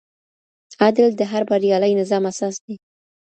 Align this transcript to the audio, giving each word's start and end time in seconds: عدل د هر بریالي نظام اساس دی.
عدل 0.85 1.07
د 1.17 1.21
هر 1.31 1.41
بریالي 1.49 1.91
نظام 2.01 2.23
اساس 2.31 2.55
دی. 2.65 2.75